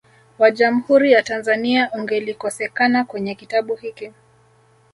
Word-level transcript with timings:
wa 0.39 0.51
Jamhuri 0.51 1.11
ya 1.11 1.23
Tanzania 1.23 1.89
ungelikosekana 1.93 3.03
kwenye 3.05 3.35
kitabu 3.35 3.75
hiki 3.75 4.11